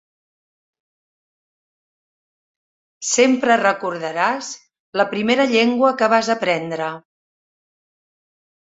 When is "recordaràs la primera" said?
3.63-5.49